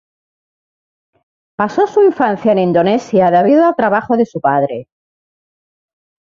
[1.55, 4.87] Pasó su infancia en Indonesia debido a el trabajo de su padre.